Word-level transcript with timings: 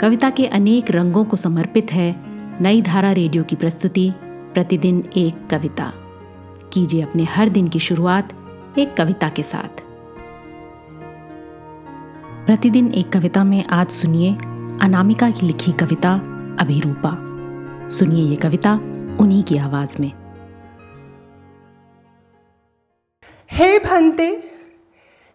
कविता 0.00 0.30
के 0.30 0.46
अनेक 0.46 0.90
रंगों 0.90 1.24
को 1.24 1.36
समर्पित 1.36 1.92
है 1.92 2.16
नई 2.62 2.82
धारा 2.82 3.12
रेडियो 3.12 3.44
की 3.44 3.56
प्रस्तुति, 3.56 4.12
प्रतिदिन 4.24 5.10
एक 5.16 5.48
कविता। 5.50 5.92
कीजिए 6.72 7.02
अपने 7.02 7.24
हर 7.24 7.48
दिन 7.48 7.68
की 7.68 7.78
शुरुआत 7.78 8.32
एक 8.78 8.96
कविता 8.96 9.28
के 9.28 9.42
साथ। 9.42 9.82
प्रतिदिन 12.46 12.92
एक 12.94 13.12
कविता 13.12 13.44
में 13.44 13.64
आज 13.64 13.88
सुनिए 13.88 14.34
अनामिका 14.82 15.30
की 15.30 15.46
लिखी 15.46 15.72
कविता 15.72 16.14
अभिरूपा। 16.60 17.12
सुनिए 17.88 18.24
ये 18.24 18.36
कविता 18.36 18.74
उन्हीं 19.20 19.42
की 19.42 19.56
आवाज़ 19.56 20.02
में। 20.02 20.12
हे 23.52 23.78
भंते, 23.78 24.50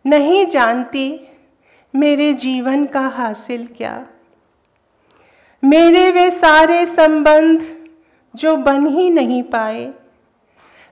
नहीं 0.05 0.45
जानती 0.45 1.27
मेरे 1.95 2.34
जीवन 2.34 2.86
का 2.86 3.07
हासिल 3.07 3.70
क्या? 3.77 4.05
मेरे 5.66 6.12
वे 6.12 6.31
सारे 6.31 6.85
संबंध 6.85 7.63
जो 8.35 8.58
बन 8.58 8.88
ही 8.88 9.09
नहीं 9.09 9.44
पाए। 9.44 9.94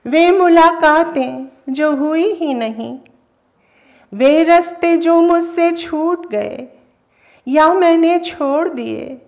वे 0.06 0.30
मुलाकातें 0.30 1.46
जो 1.68 1.96
हुई 1.96 2.32
ही 2.32 2.54
नहीं। 2.54 2.98
वे 4.14 4.44
रास्ते 4.44 4.96
जो 4.96 5.20
मुझसे 5.20 5.72
छूट 5.72 6.26
गए, 6.30 6.68
या 7.48 7.74
मैंने 7.74 8.18
छोड़ 8.18 8.68
दिए। 8.68 9.18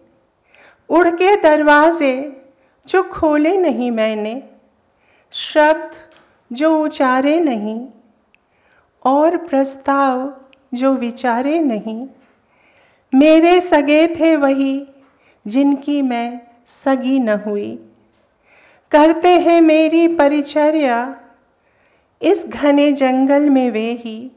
उड़ 0.89 1.09
के 1.09 1.37
दरवाजे 1.37 2.43
जो 2.87 3.03
खोले 3.03 3.57
नहीं 3.57 3.91
मैंने। 3.91 4.43
शब्द 5.33 5.91
जो 6.53 6.83
उचारे 6.83 7.41
नहीं, 7.41 7.87
और 9.05 9.37
प्रस्ताव 9.37 10.35
जो 10.75 10.95
विचारे 10.95 11.59
नहीं। 11.63 12.07
मेरे 13.15 13.61
सगे 13.61 14.07
थे 14.07 14.37
वही 14.37 14.87
जिनकी 15.47 16.03
मैं 16.03 16.41
सगी 16.67 17.19
न 17.19 17.29
हुई। 17.29 17.79
करते 18.91 19.29
हैं 19.29 19.61
मेरी 19.61 20.09
परिचर्या, 20.09 21.17
इस 22.23 22.47
घने 22.47 22.93
जंगल 22.93 23.51
में 23.51 23.71
वे 23.71 23.93
ही। 23.93 24.31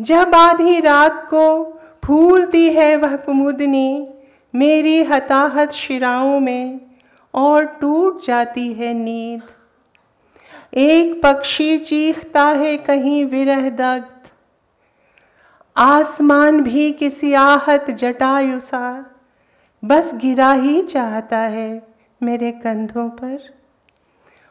जब 0.00 0.34
आधी 0.34 0.80
रात 0.80 1.26
को 1.26 1.74
फूलती 2.04 2.72
है 2.72 2.96
वह 2.96 3.16
कुमुदनी, 3.16 4.08
मेरी 4.54 5.02
हताहत 5.02 5.72
शिराओं 5.72 6.40
में 6.40 6.80
और 7.34 7.64
टूट 7.64 8.26
जाती 8.26 8.72
है 8.72 8.92
नींद। 8.94 9.42
एक 10.74 11.22
पक्षी 11.22 11.78
चीखता 11.78 12.44
है 12.44 12.76
कहीं 12.76 13.24
विरह 13.24 13.70
दग्ध। 13.70 14.28
आसमान 15.76 16.60
भी 16.60 16.92
किसी 16.92 17.32
आहत 17.32 17.90
जटायु 17.90 18.60
सा। 18.60 19.14
बस 19.84 20.14
गिरा 20.14 20.52
ही 20.52 20.82
चाहता 20.82 21.38
है 21.38 21.88
मेरे 22.22 22.52
कंधों 22.52 23.10
पर। 23.10 23.54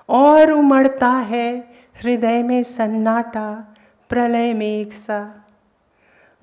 और 0.10 0.52
उमड़ता 0.52 1.10
है 1.10 1.58
हृदय 2.04 2.44
में 2.44 2.64
सन्नाटा, 2.64 3.76
प्रलय 4.10 4.54
मेघ 4.54 4.94
सा। 4.94 5.46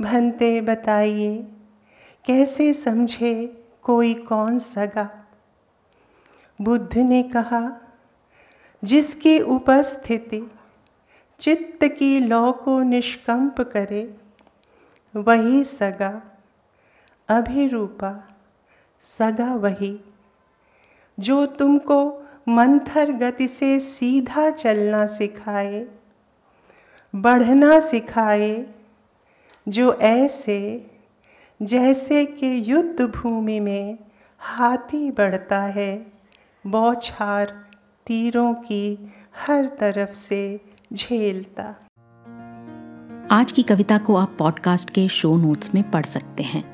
भनते 0.00 0.60
बताइए, 0.60 1.46
कैसे 2.24 2.72
समझे 2.72 3.64
कोई 3.82 4.14
कौन 4.14 4.58
सगा? 4.58 5.26
बुद्ध 6.60 6.98
ने 6.98 7.22
कहा, 7.22 7.72
जिसकी 8.84 9.40
उपस्थिति 9.40 10.50
चित्त 11.38 11.84
की 11.84 12.20
लौ 12.20 12.52
को 12.52 12.82
निष्कंप 12.82 13.60
करे, 13.60 14.16
वही 15.16 15.64
सगा 15.64 16.22
अभिरूपा। 17.28 18.33
सगा 19.04 19.54
वही। 19.54 20.00
जो 21.20 21.46
तुमको 21.46 22.22
मंथर 22.48 23.12
गति 23.12 23.48
से 23.48 23.80
सीधा 23.80 24.50
चलना 24.50 25.06
सिखाए, 25.06 25.86
बढ़ना 27.16 27.80
सिखाए, 27.80 28.66
जो 29.68 29.92
ऐसे, 29.92 30.86
जैसे 31.62 32.24
कि 32.24 32.72
युद्ध 32.72 33.02
भूमि 33.02 33.60
में 33.60 33.98
हाथी 34.38 35.10
बढ़ता 35.10 35.60
है, 35.60 36.06
बौछार 36.66 37.66
तीरों 38.06 38.54
की 38.54 39.12
हर 39.46 39.66
तरफ़ 39.66 40.12
से 40.12 40.60
झेलता। 40.92 41.74
आज 43.30 43.52
की 43.52 43.62
कविता 43.62 43.98
को 43.98 44.16
आप 44.16 44.36
पॉडकास्ट 44.38 44.90
के 44.90 45.08
शो 45.08 45.36
नोट्स 45.36 45.74
में 45.74 45.90
पढ़ 45.90 46.06
सकते 46.06 46.42
हैं। 46.42 46.73